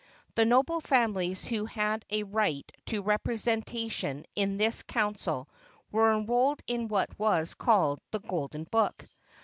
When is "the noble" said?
0.33-0.81